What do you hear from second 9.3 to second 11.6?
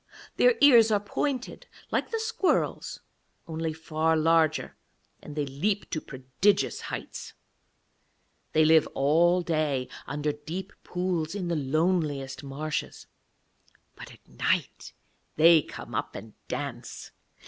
day under deep pools in the